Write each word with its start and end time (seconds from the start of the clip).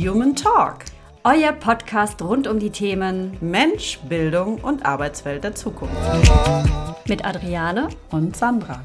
Human 0.00 0.34
Talk. 0.34 0.86
Euer 1.24 1.52
Podcast 1.52 2.22
rund 2.22 2.46
um 2.46 2.58
die 2.58 2.70
Themen 2.70 3.36
Mensch, 3.42 3.98
Bildung 4.08 4.58
und 4.62 4.86
Arbeitswelt 4.86 5.44
der 5.44 5.54
Zukunft. 5.54 5.94
Mit 7.06 7.22
Adriane 7.22 7.90
und 8.10 8.34
Sandra. 8.34 8.82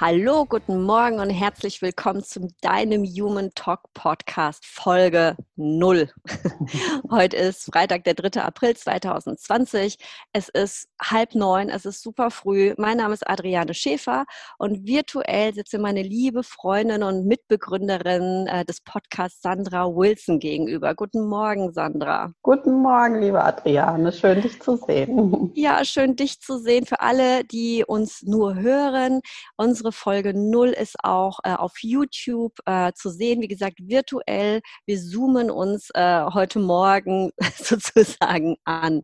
Hallo, 0.00 0.46
guten 0.46 0.82
Morgen 0.82 1.20
und 1.20 1.28
herzlich 1.28 1.82
willkommen 1.82 2.24
zu 2.24 2.48
deinem 2.62 3.04
Human 3.04 3.50
Talk 3.54 3.92
Podcast 3.92 4.64
Folge 4.64 5.36
0. 5.62 6.10
Heute 7.10 7.36
ist 7.36 7.72
Freitag, 7.72 8.04
der 8.04 8.14
3. 8.14 8.42
April 8.42 8.76
2020. 8.76 9.96
Es 10.32 10.48
ist 10.48 10.88
halb 11.00 11.34
neun, 11.34 11.68
es 11.68 11.84
ist 11.84 12.02
super 12.02 12.30
früh. 12.30 12.74
Mein 12.76 12.96
Name 12.96 13.14
ist 13.14 13.28
Adriane 13.28 13.74
Schäfer 13.74 14.24
und 14.58 14.86
virtuell 14.86 15.54
sitze 15.54 15.78
meine 15.78 16.02
liebe 16.02 16.42
Freundin 16.42 17.02
und 17.02 17.26
Mitbegründerin 17.26 18.46
äh, 18.48 18.64
des 18.64 18.80
Podcasts 18.80 19.42
Sandra 19.42 19.86
Wilson 19.86 20.40
gegenüber. 20.40 20.94
Guten 20.94 21.28
Morgen, 21.28 21.72
Sandra. 21.72 22.32
Guten 22.42 22.82
Morgen, 22.82 23.20
liebe 23.20 23.42
Adriane. 23.42 24.12
Schön, 24.12 24.42
dich 24.42 24.60
zu 24.60 24.76
sehen. 24.76 25.52
Ja, 25.54 25.84
schön, 25.84 26.16
dich 26.16 26.40
zu 26.40 26.58
sehen. 26.58 26.86
Für 26.86 27.00
alle, 27.00 27.44
die 27.44 27.84
uns 27.86 28.22
nur 28.22 28.56
hören, 28.56 29.20
unsere 29.56 29.92
Folge 29.92 30.34
0 30.34 30.70
ist 30.70 30.96
auch 31.02 31.38
äh, 31.44 31.54
auf 31.54 31.74
YouTube 31.80 32.54
äh, 32.66 32.92
zu 32.94 33.10
sehen. 33.10 33.40
Wie 33.40 33.48
gesagt, 33.48 33.78
virtuell. 33.78 34.60
Wir 34.86 34.98
zoomen 34.98 35.50
uns 35.52 35.90
äh, 35.94 36.24
heute 36.24 36.58
Morgen 36.58 37.30
sozusagen 37.56 38.56
an. 38.64 39.02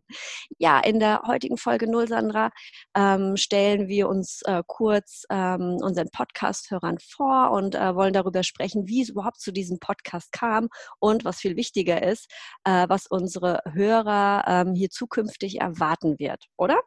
Ja, 0.57 0.79
in 0.79 0.99
der 0.99 1.23
heutigen 1.27 1.57
Folge 1.57 1.89
0, 1.89 2.07
Sandra, 2.07 2.49
ähm, 2.95 3.37
stellen 3.37 3.87
wir 3.87 4.09
uns 4.09 4.41
äh, 4.45 4.63
kurz 4.67 5.23
ähm, 5.29 5.77
unseren 5.81 6.09
Podcast-Hörern 6.11 6.97
vor 6.99 7.51
und 7.51 7.75
äh, 7.75 7.95
wollen 7.95 8.13
darüber 8.13 8.43
sprechen, 8.43 8.87
wie 8.87 9.01
es 9.01 9.09
überhaupt 9.09 9.39
zu 9.39 9.51
diesem 9.51 9.79
Podcast 9.79 10.31
kam 10.31 10.69
und 10.99 11.25
was 11.25 11.37
viel 11.37 11.55
wichtiger 11.55 12.03
ist, 12.03 12.31
äh, 12.63 12.85
was 12.89 13.07
unsere 13.07 13.61
Hörer 13.71 14.43
ähm, 14.47 14.75
hier 14.75 14.89
zukünftig 14.89 15.61
erwarten 15.61 16.19
wird, 16.19 16.45
oder? 16.57 16.79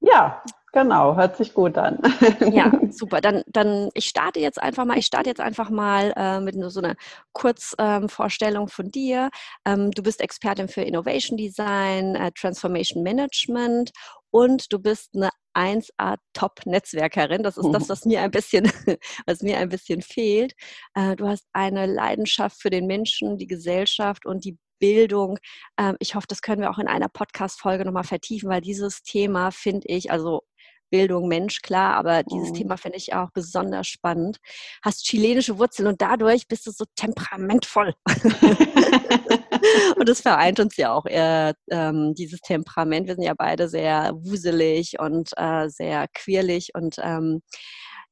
Ja, 0.00 0.42
genau, 0.72 1.16
hört 1.16 1.36
sich 1.36 1.54
gut 1.54 1.76
an. 1.78 1.98
Ja, 2.52 2.70
super. 2.90 3.20
Dann, 3.20 3.42
dann 3.46 3.90
ich 3.94 4.06
starte 4.06 4.40
jetzt 4.40 4.62
einfach 4.62 4.84
mal, 4.84 4.98
ich 4.98 5.06
starte 5.06 5.28
jetzt 5.28 5.40
einfach 5.40 5.70
mal 5.70 6.12
äh, 6.16 6.40
mit 6.40 6.54
nur 6.54 6.70
so 6.70 6.80
einer 6.80 6.96
Kurzvorstellung 7.32 8.64
ähm, 8.64 8.68
von 8.68 8.90
dir. 8.90 9.30
Ähm, 9.64 9.90
du 9.90 10.02
bist 10.02 10.20
Expertin 10.20 10.68
für 10.68 10.82
Innovation 10.82 11.36
Design, 11.36 12.14
äh, 12.14 12.30
Transformation 12.32 13.02
Management 13.02 13.90
und 14.30 14.72
du 14.72 14.78
bist 14.78 15.10
eine 15.14 15.30
1A 15.56 16.16
Top-Netzwerkerin. 16.34 17.42
Das 17.42 17.56
ist 17.56 17.70
das, 17.70 17.88
was 17.88 18.04
mir 18.04 18.20
ein 18.20 18.30
bisschen, 18.30 18.70
was 19.26 19.40
mir 19.40 19.58
ein 19.58 19.70
bisschen 19.70 20.02
fehlt. 20.02 20.52
Äh, 20.94 21.16
du 21.16 21.26
hast 21.26 21.46
eine 21.52 21.86
Leidenschaft 21.86 22.60
für 22.60 22.70
den 22.70 22.86
Menschen, 22.86 23.38
die 23.38 23.46
Gesellschaft 23.46 24.26
und 24.26 24.44
die 24.44 24.58
Bildung. 24.78 25.38
Ähm, 25.78 25.96
ich 26.00 26.14
hoffe, 26.14 26.26
das 26.28 26.42
können 26.42 26.62
wir 26.62 26.70
auch 26.70 26.78
in 26.78 26.88
einer 26.88 27.08
Podcast-Folge 27.08 27.84
nochmal 27.84 28.04
vertiefen, 28.04 28.48
weil 28.48 28.60
dieses 28.60 29.02
Thema 29.02 29.50
finde 29.50 29.88
ich, 29.88 30.10
also 30.10 30.42
Bildung, 30.90 31.28
Mensch, 31.28 31.62
klar, 31.62 31.94
aber 31.96 32.22
dieses 32.22 32.50
mhm. 32.50 32.54
Thema 32.54 32.76
finde 32.76 32.98
ich 32.98 33.14
auch 33.14 33.30
besonders 33.32 33.86
spannend. 33.88 34.38
Hast 34.82 35.04
chilenische 35.04 35.58
Wurzeln 35.58 35.88
und 35.88 36.00
dadurch 36.00 36.46
bist 36.46 36.66
du 36.66 36.70
so 36.70 36.84
temperamentvoll. 36.94 37.94
und 39.96 40.08
das 40.08 40.20
vereint 40.20 40.60
uns 40.60 40.76
ja 40.76 40.92
auch, 40.92 41.06
eher, 41.06 41.54
ähm, 41.70 42.14
dieses 42.14 42.40
Temperament. 42.40 43.08
Wir 43.08 43.14
sind 43.16 43.24
ja 43.24 43.34
beide 43.36 43.68
sehr 43.68 44.12
wuselig 44.14 44.98
und 45.00 45.30
äh, 45.36 45.68
sehr 45.68 46.06
queerlich 46.14 46.70
und 46.74 46.96
ähm, 47.02 47.42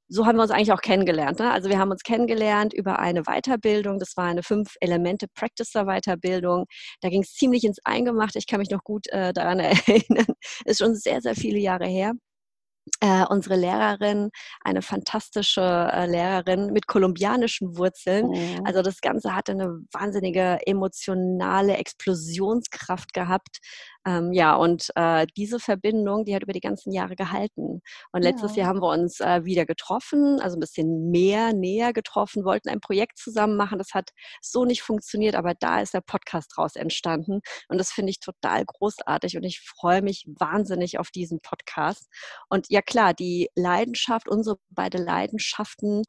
so 0.09 0.27
haben 0.27 0.37
wir 0.37 0.43
uns 0.43 0.51
eigentlich 0.51 0.73
auch 0.73 0.83
kennengelernt. 0.83 1.39
Ne? 1.39 1.51
Also 1.51 1.69
wir 1.69 1.79
haben 1.79 1.91
uns 1.91 2.03
kennengelernt 2.03 2.75
über 2.75 2.99
eine 2.99 3.23
Weiterbildung. 3.23 3.99
Das 3.99 4.17
war 4.17 4.27
eine 4.27 4.43
Fünf-Elemente-Practicer-Weiterbildung. 4.43 6.67
Da 7.01 7.09
ging 7.09 7.23
es 7.23 7.33
ziemlich 7.35 7.65
ins 7.65 7.79
Eingemachte. 7.85 8.39
Ich 8.39 8.47
kann 8.47 8.61
mich 8.61 8.71
noch 8.71 8.85
gut 8.85 9.07
äh, 9.09 9.33
daran 9.33 9.59
erinnern. 9.61 10.27
Ist 10.65 10.79
schon 10.79 10.95
sehr, 10.95 11.21
sehr 11.21 11.35
viele 11.35 11.59
Jahre 11.59 11.87
her 11.87 12.13
äh, 13.01 13.25
unsere 13.29 13.57
Lehrerin, 13.57 14.31
eine 14.63 14.83
fantastische 14.83 15.63
äh, 15.63 16.07
Lehrerin 16.07 16.73
mit 16.73 16.87
kolumbianischen 16.87 17.77
Wurzeln. 17.77 18.29
Mhm. 18.29 18.65
Also 18.65 18.83
das 18.83 19.01
Ganze 19.01 19.35
hatte 19.35 19.53
eine 19.53 19.81
wahnsinnige 19.93 20.59
emotionale 20.67 21.77
Explosionskraft 21.77 23.13
gehabt. 23.13 23.59
Ähm, 24.07 24.33
ja, 24.33 24.55
und 24.55 24.91
äh, 24.97 25.27
diese 25.37 25.59
Verbindung, 25.59 26.25
die 26.25 26.35
hat 26.35 26.43
über 26.43 26.53
die 26.53 26.61
ganzen 26.61 26.93
Jahre 26.93 27.17
gehalten. 27.17 27.81
Und 28.13 28.23
letztes 28.23 28.55
ja. 28.55 28.63
Jahr 28.63 28.69
haben 28.69 28.83
wir 28.83 28.91
uns 28.91 29.21
äh, 29.21 29.45
wieder 29.45 29.65
getroffen, 29.65 30.41
also 30.41 30.57
ein 30.57 30.61
bisschen 30.61 31.11
mehr, 31.11 31.53
näher 31.53 31.93
getroffen, 31.93 32.45
wollten 32.45 32.69
ein 32.69 32.81
Projekt 32.81 33.19
zusammen 33.19 33.57
machen. 33.57 33.79
Das 33.79 33.95
hat 33.95 34.11
so 34.43 34.65
nicht 34.65 34.83
funktioniert, 34.83 35.35
aber 35.35 35.55
da 35.55 35.81
ist 35.81 35.95
der 35.95 36.03
Podcast 36.03 36.53
draus 36.55 36.77
entstanden. 36.77 37.41
Und 37.69 37.79
das 37.79 37.93
finde 37.93 38.11
ich 38.11 38.21
total 38.21 38.65
großartig 38.67 39.37
und 39.37 39.45
ich 39.45 39.61
freue 39.61 40.03
mich 40.03 40.27
wahnsinnig 40.27 40.99
auf 40.99 41.11
diesen 41.11 41.41
Podcast. 41.41 42.09
Und 42.49 42.67
ja 42.69 42.83
klar, 42.83 43.15
die 43.15 43.49
Leidenschaft, 43.57 44.29
unsere 44.29 44.57
beide 44.71 44.99
Leidenschaften 44.99 46.03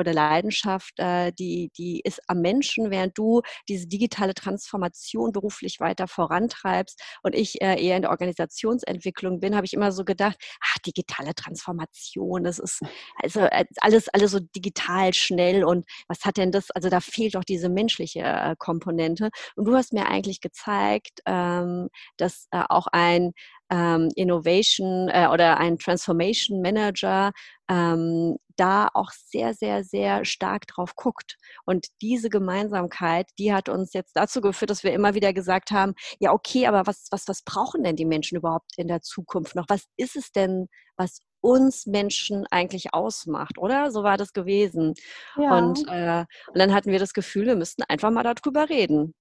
oder 0.00 0.12
Leidenschaft, 0.12 0.98
äh, 0.98 1.32
die, 1.32 1.70
die 1.76 2.00
ist 2.04 2.20
am 2.28 2.40
Menschen, 2.40 2.90
während 2.90 3.16
du 3.16 3.42
diese 3.68 3.86
digitale 3.86 4.34
Transformation 4.34 5.32
beruflich 5.32 5.80
weiter 5.80 6.08
vorantreibst 6.08 7.00
und 7.22 7.34
ich 7.34 7.60
äh, 7.60 7.82
eher 7.82 7.96
in 7.96 8.02
der 8.02 8.10
Organisationsentwicklung 8.10 9.40
bin, 9.40 9.54
habe 9.54 9.66
ich 9.66 9.74
immer 9.74 9.92
so 9.92 10.04
gedacht, 10.04 10.36
ach, 10.62 10.78
digitale 10.86 11.34
Transformation, 11.34 12.44
das 12.44 12.58
ist 12.58 12.80
also 13.22 13.40
äh, 13.40 13.64
alles, 13.80 14.08
alles 14.08 14.32
so 14.32 14.40
digital 14.40 15.14
schnell 15.14 15.64
und 15.64 15.84
was 16.08 16.24
hat 16.24 16.36
denn 16.36 16.52
das, 16.52 16.70
also 16.70 16.88
da 16.88 17.00
fehlt 17.00 17.34
doch 17.34 17.44
diese 17.44 17.68
menschliche 17.68 18.20
äh, 18.20 18.54
Komponente. 18.58 19.30
Und 19.56 19.66
du 19.66 19.74
hast 19.76 19.92
mir 19.92 20.06
eigentlich 20.08 20.40
gezeigt, 20.40 21.20
ähm, 21.26 21.88
dass 22.16 22.46
äh, 22.50 22.62
auch 22.68 22.86
ein 22.88 23.32
ähm, 23.70 24.08
Innovation 24.16 25.08
äh, 25.08 25.28
oder 25.32 25.58
ein 25.58 25.78
Transformation 25.78 26.60
Manager 26.60 27.32
ähm, 27.68 28.36
da 28.60 28.88
auch 28.92 29.10
sehr, 29.10 29.54
sehr, 29.54 29.84
sehr 29.84 30.24
stark 30.24 30.66
drauf 30.66 30.94
guckt. 30.94 31.36
Und 31.64 31.86
diese 32.02 32.28
Gemeinsamkeit, 32.28 33.26
die 33.38 33.52
hat 33.52 33.68
uns 33.68 33.94
jetzt 33.94 34.12
dazu 34.14 34.40
geführt, 34.40 34.70
dass 34.70 34.84
wir 34.84 34.92
immer 34.92 35.14
wieder 35.14 35.32
gesagt 35.32 35.70
haben, 35.70 35.94
ja, 36.18 36.32
okay, 36.32 36.66
aber 36.66 36.86
was, 36.86 37.08
was, 37.10 37.26
was 37.26 37.42
brauchen 37.42 37.82
denn 37.82 37.96
die 37.96 38.04
Menschen 38.04 38.36
überhaupt 38.36 38.76
in 38.76 38.88
der 38.88 39.00
Zukunft 39.00 39.56
noch? 39.56 39.64
Was 39.68 39.86
ist 39.96 40.16
es 40.16 40.30
denn, 40.32 40.68
was 40.96 41.20
uns 41.40 41.86
Menschen 41.86 42.46
eigentlich 42.50 42.92
ausmacht, 42.92 43.56
oder? 43.56 43.90
So 43.90 44.02
war 44.02 44.18
das 44.18 44.34
gewesen. 44.34 44.94
Ja. 45.36 45.56
Und, 45.56 45.88
äh, 45.88 46.26
und 46.48 46.58
dann 46.58 46.74
hatten 46.74 46.92
wir 46.92 46.98
das 46.98 47.14
Gefühl, 47.14 47.46
wir 47.46 47.56
müssten 47.56 47.82
einfach 47.88 48.10
mal 48.10 48.22
darüber 48.22 48.68
reden. 48.68 49.14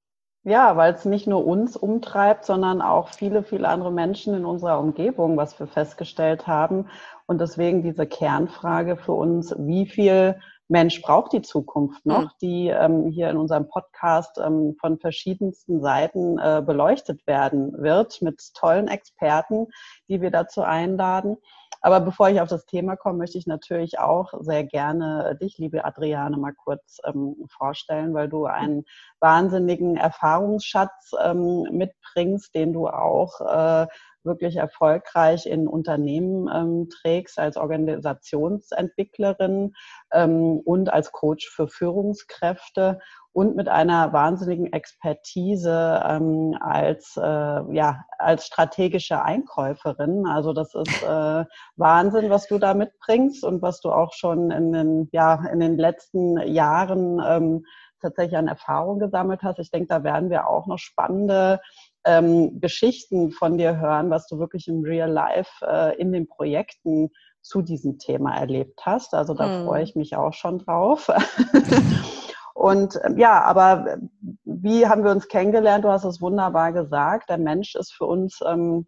Ja, 0.49 0.75
weil 0.77 0.95
es 0.95 1.05
nicht 1.05 1.27
nur 1.27 1.45
uns 1.45 1.77
umtreibt, 1.77 2.43
sondern 2.43 2.81
auch 2.81 3.09
viele, 3.09 3.43
viele 3.43 3.67
andere 3.67 3.91
Menschen 3.91 4.33
in 4.33 4.45
unserer 4.45 4.79
Umgebung, 4.79 5.37
was 5.37 5.59
wir 5.59 5.67
festgestellt 5.67 6.47
haben. 6.47 6.87
Und 7.27 7.39
deswegen 7.39 7.83
diese 7.83 8.07
Kernfrage 8.07 8.97
für 8.97 9.11
uns, 9.11 9.53
wie 9.59 9.85
viel 9.85 10.39
Mensch 10.67 11.03
braucht 11.03 11.33
die 11.33 11.43
Zukunft 11.43 12.03
noch, 12.03 12.23
mhm. 12.23 12.29
die 12.41 12.67
ähm, 12.69 13.05
hier 13.11 13.29
in 13.29 13.37
unserem 13.37 13.69
Podcast 13.69 14.39
ähm, 14.43 14.75
von 14.81 14.97
verschiedensten 14.97 15.81
Seiten 15.81 16.39
äh, 16.39 16.63
beleuchtet 16.65 17.27
werden 17.27 17.71
wird 17.77 18.19
mit 18.23 18.41
tollen 18.55 18.87
Experten, 18.87 19.67
die 20.07 20.19
wir 20.19 20.31
dazu 20.31 20.63
einladen. 20.63 21.37
Aber 21.81 22.01
bevor 22.01 22.29
ich 22.29 22.41
auf 22.41 22.49
das 22.49 22.65
Thema 22.65 22.95
komme, 22.95 23.19
möchte 23.19 23.37
ich 23.37 23.47
natürlich 23.47 23.99
auch 23.99 24.33
sehr 24.41 24.63
gerne 24.63 25.37
dich, 25.41 25.57
liebe 25.57 25.85
Adriane, 25.85 26.37
mal 26.37 26.53
kurz 26.53 26.99
ähm, 27.05 27.35
vorstellen, 27.49 28.13
weil 28.13 28.27
du 28.27 28.45
einen 28.45 28.83
wahnsinnigen 29.19 29.95
Erfahrungsschatz 29.95 31.11
ähm, 31.23 31.67
mitbringst, 31.71 32.53
den 32.53 32.73
du 32.73 32.87
auch 32.87 33.39
äh, 33.41 33.87
wirklich 34.23 34.57
erfolgreich 34.57 35.45
in 35.45 35.67
Unternehmen 35.67 36.49
ähm, 36.53 36.89
trägst 36.89 37.39
als 37.39 37.57
Organisationsentwicklerin 37.57 39.73
ähm, 40.11 40.61
und 40.63 40.91
als 40.91 41.11
Coach 41.11 41.49
für 41.49 41.67
Führungskräfte 41.67 42.99
und 43.31 43.55
mit 43.55 43.69
einer 43.69 44.11
wahnsinnigen 44.11 44.73
Expertise 44.73 46.03
ähm, 46.05 46.57
als, 46.59 47.15
äh, 47.15 47.21
ja, 47.21 48.03
als 48.17 48.47
strategische 48.47 49.23
Einkäuferin. 49.23 50.25
Also 50.27 50.53
das 50.53 50.73
ist 50.73 51.03
äh, 51.07 51.45
Wahnsinn, 51.75 52.29
was 52.29 52.47
du 52.47 52.57
da 52.57 52.73
mitbringst 52.73 53.43
und 53.43 53.61
was 53.61 53.81
du 53.81 53.91
auch 53.91 54.13
schon 54.13 54.51
in 54.51 54.71
den, 54.71 55.09
ja, 55.11 55.43
in 55.51 55.59
den 55.59 55.77
letzten 55.77 56.37
Jahren 56.47 57.21
ähm, 57.25 57.65
tatsächlich 58.01 58.37
an 58.37 58.47
Erfahrung 58.47 58.99
gesammelt 58.99 59.41
hast. 59.43 59.59
Ich 59.59 59.71
denke, 59.71 59.87
da 59.87 60.03
werden 60.03 60.29
wir 60.29 60.47
auch 60.47 60.67
noch 60.67 60.79
spannende 60.79 61.59
ähm, 62.05 62.59
Geschichten 62.59 63.31
von 63.31 63.57
dir 63.57 63.77
hören, 63.77 64.09
was 64.09 64.27
du 64.27 64.39
wirklich 64.39 64.67
im 64.67 64.83
Real 64.83 65.11
Life 65.11 65.65
äh, 65.65 65.97
in 65.99 66.11
den 66.11 66.27
Projekten 66.27 67.09
zu 67.41 67.61
diesem 67.61 67.99
Thema 67.99 68.35
erlebt 68.37 68.81
hast. 68.85 69.13
Also 69.13 69.33
da 69.33 69.59
hm. 69.59 69.65
freue 69.65 69.83
ich 69.83 69.95
mich 69.95 70.15
auch 70.15 70.33
schon 70.33 70.59
drauf. 70.59 71.09
Und 72.53 72.99
ähm, 73.05 73.17
ja, 73.17 73.41
aber 73.41 73.99
wie 74.43 74.85
haben 74.85 75.05
wir 75.05 75.11
uns 75.11 75.29
kennengelernt? 75.29 75.85
Du 75.85 75.89
hast 75.89 76.03
es 76.03 76.21
wunderbar 76.21 76.73
gesagt. 76.73 77.29
Der 77.29 77.37
Mensch 77.37 77.75
ist 77.75 77.93
für 77.93 78.05
uns 78.05 78.41
ähm, 78.45 78.85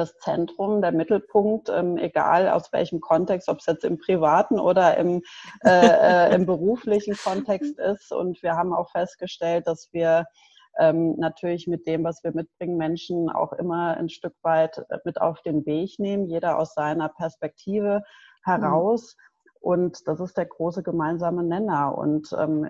das 0.00 0.16
Zentrum, 0.18 0.80
der 0.80 0.92
Mittelpunkt, 0.92 1.68
ähm, 1.68 1.96
egal 1.98 2.48
aus 2.48 2.72
welchem 2.72 3.00
Kontext, 3.00 3.48
ob 3.48 3.58
es 3.58 3.66
jetzt 3.66 3.84
im 3.84 3.98
privaten 3.98 4.58
oder 4.58 4.96
im, 4.96 5.22
äh, 5.64 5.70
äh, 5.70 6.34
im 6.34 6.46
beruflichen 6.46 7.14
Kontext 7.16 7.78
ist. 7.78 8.12
Und 8.12 8.42
wir 8.42 8.56
haben 8.56 8.72
auch 8.72 8.90
festgestellt, 8.90 9.66
dass 9.66 9.92
wir 9.92 10.26
ähm, 10.78 11.16
natürlich 11.18 11.66
mit 11.66 11.86
dem, 11.86 12.04
was 12.04 12.24
wir 12.24 12.32
mitbringen, 12.32 12.76
Menschen 12.76 13.28
auch 13.28 13.52
immer 13.52 13.96
ein 13.96 14.08
Stück 14.08 14.34
weit 14.42 14.78
äh, 14.88 14.98
mit 15.04 15.20
auf 15.20 15.42
den 15.42 15.66
Weg 15.66 15.98
nehmen, 15.98 16.26
jeder 16.26 16.58
aus 16.58 16.74
seiner 16.74 17.08
Perspektive 17.10 18.02
heraus. 18.42 19.16
Mhm. 19.16 19.30
Und 19.60 20.08
das 20.08 20.20
ist 20.20 20.38
der 20.38 20.46
große 20.46 20.82
gemeinsame 20.82 21.42
Nenner. 21.42 21.96
Und 21.96 22.34
ähm, 22.38 22.66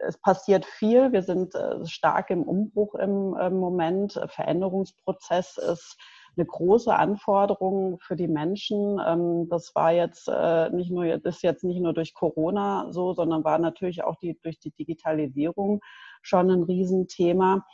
es 0.00 0.18
passiert 0.18 0.64
viel. 0.64 1.12
Wir 1.12 1.22
sind 1.22 1.54
äh, 1.54 1.86
stark 1.86 2.30
im 2.30 2.42
Umbruch 2.42 2.94
im 2.94 3.34
äh, 3.34 3.48
Moment. 3.50 4.20
Veränderungsprozess 4.26 5.56
ist 5.56 5.96
eine 6.36 6.46
große 6.46 6.94
Anforderung 6.94 7.98
für 8.00 8.16
die 8.16 8.28
Menschen. 8.28 9.00
Ähm, 9.06 9.48
das 9.48 9.74
war 9.74 9.92
jetzt 9.92 10.28
äh, 10.28 10.70
nicht 10.70 10.90
nur, 10.90 11.04
ist 11.04 11.42
jetzt 11.42 11.64
nicht 11.64 11.80
nur 11.80 11.94
durch 11.94 12.14
Corona 12.14 12.88
so, 12.90 13.14
sondern 13.14 13.44
war 13.44 13.58
natürlich 13.58 14.04
auch 14.04 14.16
die, 14.16 14.38
durch 14.42 14.58
die 14.58 14.72
Digitalisierung 14.72 15.80
schon 16.22 16.50
ein 16.50 16.62
Riesenthema. 16.62 17.64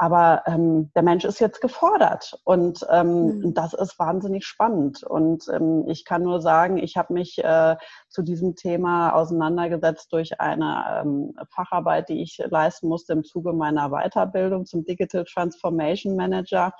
Aber 0.00 0.44
ähm, 0.46 0.92
der 0.94 1.02
Mensch 1.02 1.24
ist 1.24 1.40
jetzt 1.40 1.60
gefordert 1.60 2.40
und 2.44 2.86
ähm, 2.88 3.40
mhm. 3.40 3.54
das 3.54 3.74
ist 3.74 3.98
wahnsinnig 3.98 4.46
spannend. 4.46 5.02
Und 5.02 5.48
ähm, 5.52 5.86
ich 5.88 6.04
kann 6.04 6.22
nur 6.22 6.40
sagen, 6.40 6.78
ich 6.78 6.96
habe 6.96 7.12
mich 7.12 7.42
äh, 7.42 7.74
zu 8.08 8.22
diesem 8.22 8.54
Thema 8.54 9.12
auseinandergesetzt 9.12 10.12
durch 10.12 10.40
eine 10.40 11.02
ähm, 11.02 11.34
Facharbeit, 11.50 12.08
die 12.10 12.22
ich 12.22 12.40
leisten 12.48 12.86
musste 12.86 13.12
im 13.12 13.24
Zuge 13.24 13.52
meiner 13.52 13.90
Weiterbildung 13.90 14.66
zum 14.66 14.84
Digital 14.84 15.24
Transformation 15.24 16.14
Manager. 16.14 16.72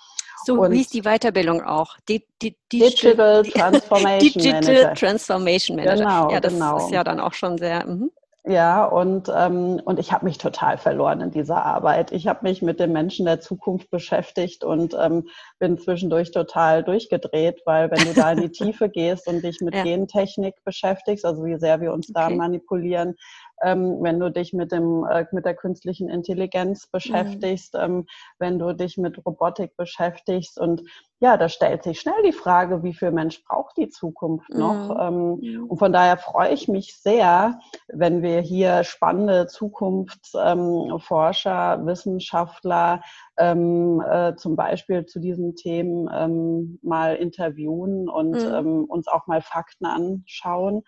So 0.45 0.61
und 0.61 0.73
hieß 0.73 0.89
die 0.89 1.03
Weiterbildung 1.03 1.63
auch. 1.63 1.97
Di 2.09 2.25
Di 2.41 2.57
Digital, 2.73 3.43
Digital 3.43 3.43
Transformation 3.71 4.43
Digital 4.43 4.63
Manager. 4.63 4.95
Transformation 4.95 5.77
Manager. 5.77 5.97
Genau, 5.97 6.31
ja, 6.31 6.41
das 6.41 6.53
genau. 6.53 6.77
ist 6.79 6.91
ja 6.91 7.05
dann 7.05 7.21
auch 7.21 7.33
schon 7.35 7.59
sehr. 7.59 7.87
Mh. 7.87 8.09
Ja, 8.49 8.87
und, 8.87 9.31
ähm, 9.35 9.79
und 9.85 9.99
ich 9.99 10.11
habe 10.11 10.25
mich 10.25 10.39
total 10.39 10.79
verloren 10.79 11.21
in 11.21 11.31
dieser 11.31 11.67
Arbeit. 11.67 12.13
Ich 12.13 12.27
habe 12.27 12.41
mich 12.45 12.63
mit 12.63 12.81
den 12.81 12.93
Menschen 12.93 13.27
der 13.27 13.41
Zukunft 13.41 13.91
beschäftigt 13.91 14.65
und 14.65 14.97
ähm, 14.99 15.29
bin 15.59 15.77
zwischendurch 15.77 16.31
total 16.31 16.83
durchgedreht, 16.83 17.61
weil 17.67 17.91
wenn 17.91 18.05
du 18.05 18.15
da 18.15 18.33
in 18.33 18.41
die 18.41 18.51
Tiefe 18.51 18.89
gehst 18.89 19.27
und 19.27 19.45
dich 19.45 19.61
mit 19.61 19.75
ja. 19.75 19.83
Gentechnik 19.83 20.55
beschäftigst, 20.65 21.27
also 21.27 21.45
wie 21.45 21.59
sehr 21.59 21.83
wir 21.83 21.93
uns 21.93 22.09
okay. 22.09 22.31
da 22.31 22.35
manipulieren, 22.35 23.17
ähm, 23.63 23.99
wenn 24.03 24.21
du 24.21 24.31
dich 24.31 24.53
mit, 24.53 24.71
dem, 24.73 25.05
äh, 25.05 25.27
mit 25.33 25.45
der 25.45 25.55
künstlichen 25.55 26.09
Intelligenz 26.09 26.87
beschäftigst, 26.87 27.75
mhm. 27.75 27.81
ähm, 27.81 28.07
wenn 28.39 28.59
du 28.59 28.73
dich 28.73 28.97
mit 28.97 29.25
Robotik 29.25 29.77
beschäftigst. 29.77 30.59
Und 30.59 30.83
ja, 31.21 31.37
da 31.37 31.49
stellt 31.49 31.83
sich 31.83 31.99
schnell 32.01 32.23
die 32.25 32.33
Frage, 32.33 32.85
wie 32.85 32.95
viel 32.95 33.11
Mensch 33.11 33.43
braucht 33.45 33.77
die 33.77 33.89
Zukunft 33.89 34.51
noch? 34.51 34.95
Mhm. 34.95 35.01
Ähm, 35.01 35.67
und 35.69 35.79
von 35.79 35.93
daher 35.93 36.17
freue 36.17 36.53
ich 36.53 36.69
mich 36.69 36.97
sehr, 37.01 37.59
wenn 37.89 38.23
wir 38.23 38.41
hier 38.41 38.85
spannende 38.85 39.49
Zukunftsforscher, 39.49 41.85
Wissenschaftler 41.85 43.03
ähm, 43.37 44.01
äh, 44.09 44.37
zum 44.37 44.55
Beispiel 44.57 45.05
zu 45.07 45.19
diesen 45.21 45.57
Themen 45.57 46.09
ähm, 46.13 46.79
mal 46.83 47.17
interviewen 47.17 48.09
und 48.09 48.33
mhm. 48.33 48.55
ähm, 48.55 48.85
uns 48.85 49.09
auch 49.09 49.27
mal 49.27 49.43
Fakten 49.43 49.87
anschauen. 49.87 50.85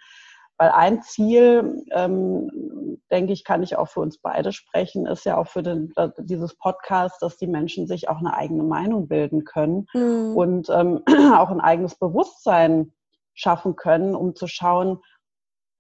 Weil 0.60 0.72
ein 0.72 1.00
Ziel, 1.00 1.86
ähm, 1.90 2.98
denke 3.10 3.32
ich, 3.32 3.44
kann 3.44 3.62
ich 3.62 3.76
auch 3.76 3.88
für 3.88 4.00
uns 4.00 4.18
beide 4.18 4.52
sprechen, 4.52 5.06
ist 5.06 5.24
ja 5.24 5.38
auch 5.38 5.46
für 5.46 5.62
den, 5.62 5.90
dieses 6.18 6.54
Podcast, 6.54 7.22
dass 7.22 7.38
die 7.38 7.46
Menschen 7.46 7.86
sich 7.86 8.10
auch 8.10 8.18
eine 8.18 8.34
eigene 8.34 8.62
Meinung 8.62 9.08
bilden 9.08 9.46
können 9.46 9.86
mhm. 9.94 10.36
und 10.36 10.68
ähm, 10.68 11.00
auch 11.34 11.48
ein 11.48 11.62
eigenes 11.62 11.94
Bewusstsein 11.94 12.92
schaffen 13.32 13.74
können, 13.74 14.14
um 14.14 14.34
zu 14.34 14.46
schauen, 14.48 14.98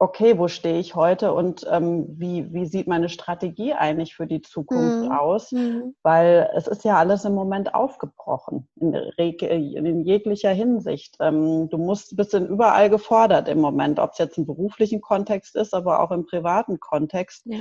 okay, 0.00 0.38
wo 0.38 0.48
stehe 0.48 0.78
ich 0.78 0.94
heute 0.94 1.34
und 1.34 1.66
ähm, 1.70 2.06
wie, 2.08 2.50
wie 2.54 2.64
sieht 2.64 2.88
meine 2.88 3.10
Strategie 3.10 3.74
eigentlich 3.74 4.16
für 4.16 4.26
die 4.26 4.40
Zukunft 4.40 5.04
mhm. 5.04 5.12
aus? 5.12 5.52
Mhm. 5.52 5.94
Weil 6.02 6.50
es 6.56 6.66
ist 6.66 6.84
ja 6.84 6.96
alles 6.96 7.26
im 7.26 7.34
Moment 7.34 7.74
aufgebrochen, 7.74 8.66
in, 8.76 8.94
in 8.94 10.00
jeglicher 10.00 10.52
Hinsicht. 10.52 11.16
Ähm, 11.20 11.68
du 11.68 11.76
musst, 11.76 12.16
bist 12.16 12.32
in 12.32 12.46
überall 12.46 12.88
gefordert 12.88 13.46
im 13.46 13.60
Moment, 13.60 13.98
ob 13.98 14.12
es 14.12 14.18
jetzt 14.18 14.38
im 14.38 14.46
beruflichen 14.46 15.02
Kontext 15.02 15.54
ist, 15.54 15.74
aber 15.74 16.00
auch 16.00 16.12
im 16.12 16.24
privaten 16.24 16.80
Kontext. 16.80 17.42
Ja. 17.44 17.60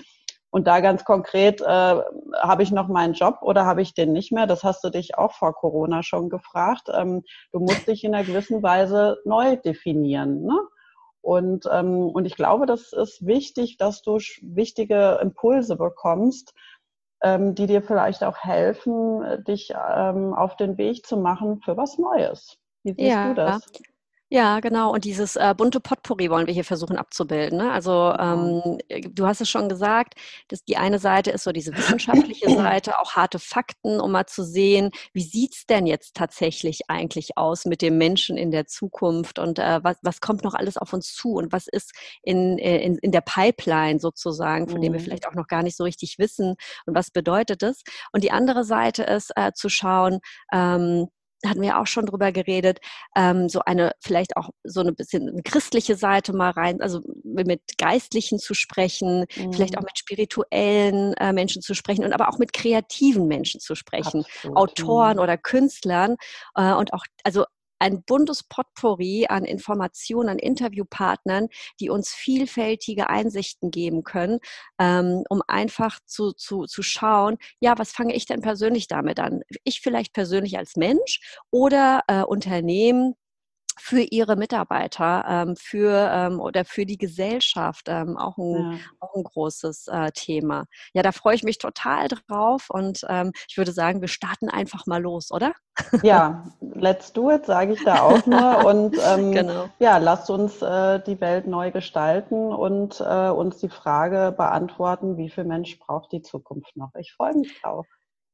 Und 0.49 0.65
da 0.65 0.79
ganz 0.79 1.03
konkret, 1.03 1.59
äh, 1.59 1.65
habe 1.65 2.63
ich 2.63 2.71
noch 2.71 2.87
meinen 2.87 3.15
Job 3.15 3.39
oder 3.41 3.65
habe 3.65 3.81
ich 3.81 3.93
den 3.93 4.13
nicht 4.13 4.31
mehr? 4.31 4.47
Das 4.47 4.63
hast 4.63 4.81
du 4.85 4.89
dich 4.89 5.17
auch 5.17 5.33
vor 5.33 5.53
Corona 5.53 6.03
schon 6.03 6.29
gefragt. 6.29 6.87
Ähm, 6.93 7.23
du 7.51 7.59
musst 7.59 7.85
dich 7.85 8.05
in 8.05 8.15
einer 8.15 8.23
gewissen 8.23 8.63
Weise 8.63 9.17
neu 9.25 9.57
definieren. 9.57 10.43
Ne? 10.43 10.57
Und, 11.21 11.67
ähm, 11.71 12.09
und 12.09 12.25
ich 12.25 12.35
glaube, 12.35 12.65
das 12.65 12.93
ist 12.93 13.25
wichtig, 13.25 13.77
dass 13.77 14.01
du 14.01 14.17
wichtige 14.41 15.19
Impulse 15.21 15.75
bekommst, 15.75 16.53
ähm, 17.21 17.55
die 17.55 17.67
dir 17.67 17.81
vielleicht 17.81 18.23
auch 18.23 18.37
helfen, 18.37 19.43
dich 19.45 19.71
ähm, 19.71 20.33
auf 20.33 20.55
den 20.55 20.77
Weg 20.77 21.05
zu 21.05 21.17
machen 21.17 21.61
für 21.61 21.75
was 21.75 21.97
Neues. 21.97 22.57
Wie 22.83 22.93
siehst 22.93 23.09
ja, 23.09 23.29
du 23.29 23.35
das? 23.35 23.69
Ja, 24.31 24.59
genau. 24.59 24.93
Und 24.93 25.05
dieses 25.05 25.35
äh, 25.35 25.55
bunte 25.57 25.79
Potpourri 25.79 26.29
wollen 26.29 26.45
wir 26.45 26.53
hier 26.53 26.63
versuchen 26.63 26.97
abzubilden. 26.97 27.57
Ne? 27.57 27.71
Also 27.71 28.13
ähm, 28.19 28.77
du 29.11 29.25
hast 29.25 29.41
es 29.41 29.49
schon 29.49 29.69
gesagt, 29.69 30.13
dass 30.49 30.63
die 30.63 30.77
eine 30.77 30.99
Seite 30.99 31.31
ist 31.31 31.43
so 31.43 31.51
diese 31.51 31.75
wissenschaftliche 31.75 32.47
Seite, 32.51 32.99
auch 32.99 33.13
harte 33.13 33.39
Fakten, 33.39 33.99
um 33.99 34.11
mal 34.11 34.27
zu 34.27 34.43
sehen, 34.43 34.91
wie 35.13 35.23
sieht's 35.23 35.65
denn 35.65 35.87
jetzt 35.87 36.15
tatsächlich 36.15 36.81
eigentlich 36.89 37.37
aus 37.37 37.65
mit 37.65 37.81
dem 37.81 37.97
Menschen 37.97 38.37
in 38.37 38.51
der 38.51 38.67
Zukunft 38.67 39.39
und 39.39 39.57
äh, 39.57 39.83
was, 39.83 39.97
was 40.03 40.21
kommt 40.21 40.43
noch 40.43 40.53
alles 40.53 40.77
auf 40.77 40.93
uns 40.93 41.11
zu 41.15 41.33
und 41.33 41.51
was 41.51 41.67
ist 41.67 41.93
in, 42.21 42.59
äh, 42.59 42.77
in, 42.83 42.99
in 42.99 43.11
der 43.11 43.21
Pipeline 43.21 43.99
sozusagen, 43.99 44.67
von 44.67 44.77
mhm. 44.77 44.83
dem 44.83 44.93
wir 44.93 44.99
mhm. 44.99 45.05
vielleicht 45.05 45.27
auch 45.27 45.33
noch 45.33 45.47
gar 45.47 45.63
nicht 45.63 45.75
so 45.75 45.83
richtig 45.83 46.19
wissen 46.19 46.55
und 46.85 46.93
was 46.93 47.09
bedeutet 47.09 47.63
es. 47.63 47.81
Und 48.11 48.23
die 48.23 48.31
andere 48.31 48.63
Seite 48.63 49.01
ist 49.01 49.31
äh, 49.35 49.53
zu 49.53 49.69
schauen, 49.69 50.19
ähm, 50.53 51.07
hatten 51.45 51.61
wir 51.61 51.79
auch 51.79 51.87
schon 51.87 52.05
drüber 52.05 52.31
geredet, 52.31 52.79
ähm, 53.15 53.49
so 53.49 53.61
eine 53.61 53.93
vielleicht 54.01 54.35
auch 54.37 54.49
so 54.63 54.81
eine 54.81 54.93
bisschen 54.93 55.29
eine 55.29 55.43
christliche 55.43 55.95
Seite 55.95 56.33
mal 56.33 56.51
rein, 56.51 56.81
also 56.81 57.01
mit 57.23 57.61
Geistlichen 57.77 58.39
zu 58.39 58.53
sprechen, 58.53 59.25
mhm. 59.35 59.53
vielleicht 59.53 59.77
auch 59.77 59.83
mit 59.83 59.97
spirituellen 59.97 61.13
äh, 61.13 61.33
Menschen 61.33 61.61
zu 61.61 61.73
sprechen 61.73 62.03
und 62.03 62.13
aber 62.13 62.29
auch 62.29 62.39
mit 62.39 62.53
kreativen 62.53 63.27
Menschen 63.27 63.59
zu 63.59 63.75
sprechen, 63.75 64.23
Absolut. 64.23 64.57
Autoren 64.57 65.17
mhm. 65.17 65.23
oder 65.23 65.37
Künstlern 65.37 66.15
äh, 66.55 66.73
und 66.73 66.93
auch 66.93 67.05
also 67.23 67.45
ein 67.79 68.03
buntes 68.03 68.43
Potpourri 68.43 69.25
an 69.29 69.45
Informationen, 69.45 70.29
an 70.29 70.39
Interviewpartnern, 70.39 71.47
die 71.79 71.89
uns 71.89 72.13
vielfältige 72.13 73.09
Einsichten 73.09 73.71
geben 73.71 74.03
können, 74.03 74.39
ähm, 74.79 75.23
um 75.29 75.41
einfach 75.47 75.99
zu, 76.05 76.33
zu, 76.33 76.65
zu 76.65 76.83
schauen, 76.83 77.37
ja, 77.59 77.77
was 77.77 77.91
fange 77.91 78.15
ich 78.15 78.25
denn 78.25 78.41
persönlich 78.41 78.87
damit 78.87 79.19
an? 79.19 79.41
Ich 79.63 79.81
vielleicht 79.81 80.13
persönlich 80.13 80.57
als 80.57 80.75
Mensch 80.75 81.19
oder 81.51 82.01
äh, 82.07 82.23
Unternehmen, 82.23 83.15
für 83.79 84.01
ihre 84.01 84.35
Mitarbeiter, 84.35 85.25
ähm, 85.27 85.55
für 85.55 86.09
ähm, 86.11 86.39
oder 86.39 86.65
für 86.65 86.85
die 86.85 86.97
Gesellschaft 86.97 87.87
ähm, 87.87 88.17
auch, 88.17 88.37
ein, 88.37 88.71
ja. 88.73 88.77
auch 88.99 89.15
ein 89.15 89.23
großes 89.23 89.87
äh, 89.87 90.11
Thema. 90.11 90.65
Ja, 90.93 91.01
da 91.01 91.11
freue 91.11 91.35
ich 91.35 91.43
mich 91.43 91.57
total 91.57 92.07
drauf 92.07 92.69
und 92.69 93.05
ähm, 93.09 93.31
ich 93.47 93.57
würde 93.57 93.71
sagen, 93.71 94.01
wir 94.01 94.07
starten 94.07 94.49
einfach 94.49 94.85
mal 94.85 95.01
los, 95.01 95.31
oder? 95.31 95.53
Ja, 96.03 96.45
let's 96.59 97.13
do 97.13 97.31
it, 97.31 97.45
sage 97.45 97.73
ich 97.73 97.83
da 97.83 98.01
auch 98.01 98.25
nur. 98.25 98.65
Und 98.65 98.97
ähm, 99.05 99.31
genau. 99.31 99.69
ja, 99.79 99.97
lasst 99.97 100.29
uns 100.29 100.61
äh, 100.61 100.99
die 100.99 101.19
Welt 101.21 101.47
neu 101.47 101.71
gestalten 101.71 102.53
und 102.53 102.99
äh, 102.99 103.29
uns 103.29 103.57
die 103.57 103.69
Frage 103.69 104.33
beantworten, 104.35 105.17
wie 105.17 105.29
viel 105.29 105.45
Mensch 105.45 105.79
braucht 105.79 106.11
die 106.11 106.21
Zukunft 106.21 106.75
noch? 106.75 106.93
Ich 106.95 107.13
freue 107.13 107.35
mich 107.35 107.61
drauf. 107.61 107.87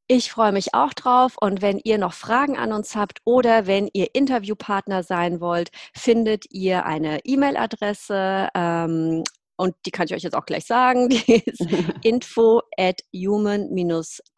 Ich 0.08 0.32
freue 0.32 0.52
mich 0.52 0.76
auch 0.76 0.94
drauf 0.94 1.36
und 1.40 1.64
wenn 1.64 1.80
ihr 1.84 1.98
noch 1.98 2.14
Fragen 2.14 2.58
an 2.58 2.74
uns 2.74 2.96
habt 2.96 3.22
oder 3.24 3.66
wenn 3.66 3.90
ihr 3.92 4.14
Interviewpartner 4.14 5.02
sein 5.02 5.42
wollt, 5.42 5.72
findet 5.96 6.46
ihr 6.52 6.86
eine 6.86 7.26
E-Mail-Adresse 7.26 8.50
ähm, 8.54 9.24
und 9.58 9.74
die 9.86 9.92
kann 9.92 10.06
ich 10.06 10.14
euch 10.14 10.22
jetzt 10.22 10.36
auch 10.36 10.46
gleich 10.46 10.66
sagen, 10.66 11.10
die 11.10 11.42
ist 11.44 11.66
info 12.04 12.62
at 12.78 13.02
human-talk.de. 13.16 14.30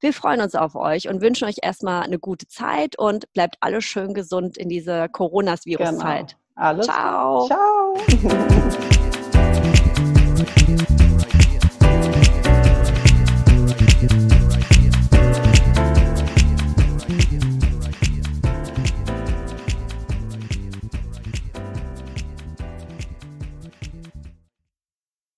Wir 0.00 0.12
freuen 0.12 0.42
uns 0.42 0.54
auf 0.56 0.74
euch 0.74 1.08
und 1.08 1.22
wünschen 1.22 1.48
euch 1.48 1.56
erstmal 1.62 2.02
eine 2.02 2.18
gute 2.18 2.48
Zeit 2.48 2.98
und 2.98 3.32
bleibt 3.32 3.56
alle 3.60 3.80
schön 3.80 4.12
gesund 4.12 4.58
in 4.58 4.68
dieser 4.68 5.08
Coronavirus-Zeit. 5.08 6.36
Genau. 6.54 6.66
Alles 6.66 6.86
Ciao. 6.86 7.46
Ciao. 7.46 7.94